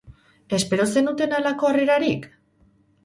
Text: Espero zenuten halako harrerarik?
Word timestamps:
Espero 0.59 0.87
zenuten 0.95 1.35
halako 1.41 1.71
harrerarik? 1.73 2.29